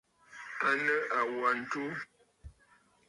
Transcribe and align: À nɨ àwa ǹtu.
À 0.67 0.69
nɨ 0.85 0.95
àwa 1.19 1.49
ǹtu. 1.61 1.83